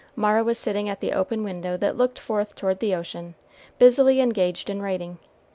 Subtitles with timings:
[0.15, 3.35] Mara was sitting at the open window that looked forth toward the ocean,
[3.77, 5.19] busily engaged in writing.